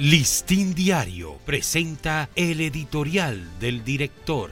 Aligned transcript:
Listín 0.00 0.74
Diario 0.74 1.36
presenta 1.44 2.30
el 2.34 2.62
editorial 2.62 3.46
del 3.60 3.84
director. 3.84 4.50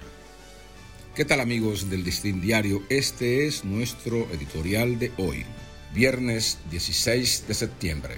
¿Qué 1.15 1.25
tal 1.25 1.41
amigos 1.41 1.89
del 1.89 2.05
Listín 2.05 2.43
Diario? 2.43 2.83
Este 2.91 3.47
es 3.47 3.65
nuestro 3.65 4.29
editorial 4.31 4.99
de 4.99 5.11
hoy, 5.17 5.47
viernes 5.95 6.59
16 6.71 7.47
de 7.49 7.55
septiembre. 7.55 8.17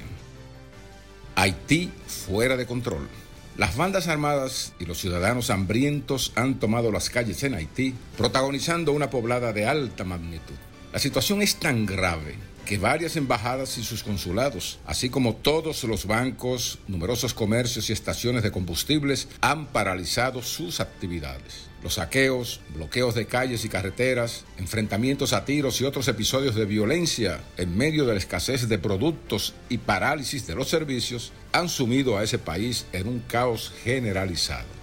Haití 1.37 1.93
fuera 2.09 2.57
de 2.57 2.67
control. 2.67 3.09
Las 3.57 3.77
bandas 3.77 4.09
armadas 4.09 4.73
y 4.81 4.87
los 4.87 4.99
ciudadanos 4.99 5.51
hambrientos 5.51 6.33
han 6.35 6.59
tomado 6.59 6.91
las 6.91 7.11
calles 7.11 7.45
en 7.45 7.55
Haití, 7.55 7.95
protagonizando 8.17 8.91
una 8.91 9.09
poblada 9.09 9.53
de 9.53 9.67
alta 9.67 10.03
magnitud. 10.03 10.57
La 10.93 10.99
situación 10.99 11.43
es 11.43 11.55
tan 11.61 11.87
grave 11.87 12.35
que 12.65 12.79
varias 12.79 13.17
embajadas 13.17 13.79
y 13.79 13.85
sus 13.85 14.03
consulados, 14.03 14.79
así 14.87 15.11
como 15.11 15.35
todos 15.35 15.85
los 15.85 16.07
bancos, 16.07 16.79
numerosos 16.89 17.35
comercios 17.35 17.91
y 17.91 17.93
estaciones 17.93 18.43
de 18.43 18.51
combustibles, 18.51 19.29
han 19.41 19.67
paralizado 19.67 20.43
sus 20.43 20.81
actividades. 20.81 21.71
Los 21.83 21.95
saqueos, 21.95 22.61
bloqueos 22.75 23.15
de 23.15 23.27
calles 23.27 23.65
y 23.65 23.71
carreteras, 23.71 24.45
enfrentamientos 24.59 25.33
a 25.33 25.45
tiros 25.45 25.81
y 25.81 25.85
otros 25.85 26.09
episodios 26.09 26.55
de 26.55 26.67
violencia 26.67 27.41
en 27.57 27.77
medio 27.77 28.05
de 28.05 28.13
la 28.13 28.19
escasez 28.19 28.69
de 28.69 28.79
productos 28.79 29.55
y 29.69 29.79
parálisis 29.79 30.47
de 30.47 30.55
los 30.55 30.69
servicios 30.69 31.33
han 31.53 31.69
sumido 31.69 32.19
a 32.19 32.23
ese 32.23 32.39
país 32.39 32.85
en 32.93 33.09
un 33.09 33.21
caos 33.21 33.73
generalizado. 33.83 34.80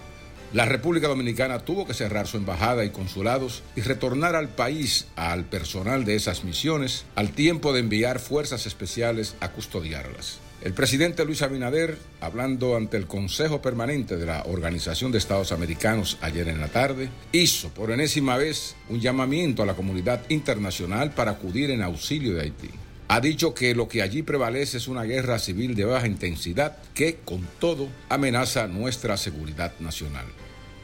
La 0.54 0.64
República 0.64 1.08
Dominicana 1.08 1.58
tuvo 1.58 1.86
que 1.86 1.92
cerrar 1.92 2.26
su 2.26 2.38
embajada 2.38 2.82
y 2.82 2.88
consulados 2.88 3.62
y 3.76 3.82
retornar 3.82 4.34
al 4.34 4.48
país 4.48 5.06
al 5.14 5.44
personal 5.44 6.06
de 6.06 6.14
esas 6.14 6.42
misiones 6.42 7.04
al 7.16 7.32
tiempo 7.32 7.74
de 7.74 7.80
enviar 7.80 8.18
fuerzas 8.18 8.64
especiales 8.64 9.36
a 9.40 9.52
custodiarlas. 9.52 10.38
El 10.62 10.72
presidente 10.72 11.26
Luis 11.26 11.42
Abinader, 11.42 11.98
hablando 12.22 12.76
ante 12.76 12.96
el 12.96 13.06
Consejo 13.06 13.60
Permanente 13.60 14.16
de 14.16 14.24
la 14.24 14.42
Organización 14.44 15.12
de 15.12 15.18
Estados 15.18 15.52
Americanos 15.52 16.16
ayer 16.22 16.48
en 16.48 16.60
la 16.60 16.68
tarde, 16.68 17.10
hizo 17.30 17.68
por 17.68 17.90
enésima 17.90 18.38
vez 18.38 18.74
un 18.88 19.00
llamamiento 19.00 19.62
a 19.62 19.66
la 19.66 19.74
comunidad 19.74 20.22
internacional 20.30 21.10
para 21.10 21.32
acudir 21.32 21.70
en 21.70 21.82
auxilio 21.82 22.34
de 22.34 22.40
Haití 22.40 22.70
ha 23.08 23.20
dicho 23.20 23.54
que 23.54 23.74
lo 23.74 23.88
que 23.88 24.02
allí 24.02 24.22
prevalece 24.22 24.76
es 24.76 24.86
una 24.86 25.04
guerra 25.04 25.38
civil 25.38 25.74
de 25.74 25.86
baja 25.86 26.06
intensidad 26.06 26.76
que, 26.92 27.16
con 27.24 27.46
todo, 27.58 27.88
amenaza 28.10 28.66
nuestra 28.66 29.16
seguridad 29.16 29.72
nacional. 29.80 30.26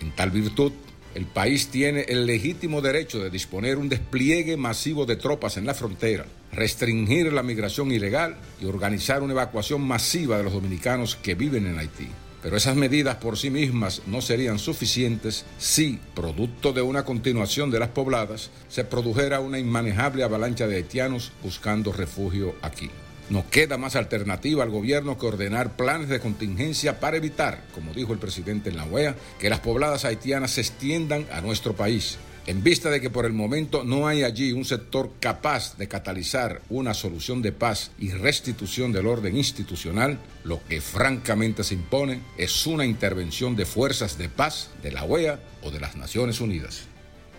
En 0.00 0.10
tal 0.12 0.30
virtud, 0.30 0.72
el 1.14 1.26
país 1.26 1.68
tiene 1.68 2.00
el 2.08 2.26
legítimo 2.26 2.80
derecho 2.80 3.22
de 3.22 3.30
disponer 3.30 3.76
un 3.76 3.90
despliegue 3.90 4.56
masivo 4.56 5.04
de 5.04 5.16
tropas 5.16 5.58
en 5.58 5.66
la 5.66 5.74
frontera, 5.74 6.24
restringir 6.50 7.32
la 7.32 7.42
migración 7.42 7.92
ilegal 7.92 8.36
y 8.60 8.64
organizar 8.64 9.22
una 9.22 9.34
evacuación 9.34 9.82
masiva 9.82 10.38
de 10.38 10.44
los 10.44 10.52
dominicanos 10.54 11.16
que 11.16 11.34
viven 11.34 11.66
en 11.66 11.78
Haití. 11.78 12.08
Pero 12.44 12.58
esas 12.58 12.76
medidas 12.76 13.16
por 13.16 13.38
sí 13.38 13.48
mismas 13.48 14.02
no 14.06 14.20
serían 14.20 14.58
suficientes 14.58 15.46
si, 15.56 15.98
producto 16.14 16.74
de 16.74 16.82
una 16.82 17.02
continuación 17.02 17.70
de 17.70 17.78
las 17.78 17.88
pobladas, 17.88 18.50
se 18.68 18.84
produjera 18.84 19.40
una 19.40 19.58
inmanejable 19.58 20.24
avalancha 20.24 20.66
de 20.66 20.76
haitianos 20.76 21.32
buscando 21.42 21.90
refugio 21.90 22.54
aquí. 22.60 22.90
No 23.30 23.48
queda 23.48 23.78
más 23.78 23.96
alternativa 23.96 24.62
al 24.62 24.68
gobierno 24.68 25.16
que 25.16 25.24
ordenar 25.24 25.74
planes 25.74 26.10
de 26.10 26.20
contingencia 26.20 27.00
para 27.00 27.16
evitar, 27.16 27.64
como 27.72 27.94
dijo 27.94 28.12
el 28.12 28.18
presidente 28.18 28.68
en 28.68 28.76
la 28.76 28.84
OEA, 28.84 29.16
que 29.38 29.48
las 29.48 29.60
pobladas 29.60 30.04
haitianas 30.04 30.50
se 30.50 30.60
extiendan 30.60 31.26
a 31.32 31.40
nuestro 31.40 31.74
país 31.74 32.18
en 32.46 32.62
vista 32.62 32.90
de 32.90 33.00
que 33.00 33.10
por 33.10 33.24
el 33.24 33.32
momento 33.32 33.84
no 33.84 34.06
hay 34.06 34.22
allí 34.22 34.52
un 34.52 34.64
sector 34.64 35.10
capaz 35.20 35.76
de 35.76 35.88
catalizar 35.88 36.60
una 36.68 36.92
solución 36.92 37.40
de 37.40 37.52
paz 37.52 37.90
y 37.98 38.10
restitución 38.10 38.92
del 38.92 39.06
orden 39.06 39.36
institucional, 39.36 40.18
lo 40.44 40.62
que 40.68 40.80
francamente 40.80 41.64
se 41.64 41.74
impone 41.74 42.20
es 42.36 42.66
una 42.66 42.84
intervención 42.84 43.56
de 43.56 43.64
fuerzas 43.64 44.18
de 44.18 44.28
paz 44.28 44.70
de 44.82 44.92
la 44.92 45.04
OEA 45.04 45.40
o 45.62 45.70
de 45.70 45.80
las 45.80 45.96
Naciones 45.96 46.40
Unidas. 46.40 46.82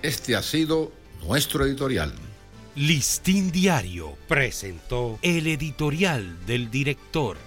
Este 0.01 0.35
ha 0.35 0.41
sido 0.41 0.91
nuestro 1.23 1.65
editorial. 1.65 2.13
Listín 2.75 3.51
Diario 3.51 4.17
presentó 4.27 5.17
el 5.21 5.47
editorial 5.47 6.45
del 6.45 6.69
director. 6.69 7.37